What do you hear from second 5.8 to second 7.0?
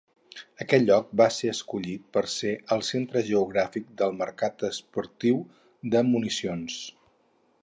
de municions.